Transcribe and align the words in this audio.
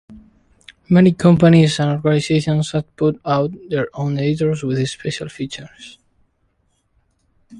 Many 0.89 1.11
companies 1.11 1.79
and 1.79 1.91
organizations 1.91 2.71
have 2.71 2.95
put 2.95 3.21
out 3.23 3.51
their 3.69 3.87
own 3.93 4.17
editors 4.17 4.63
with 4.63 4.83
special 4.89 5.29
features. 5.29 5.99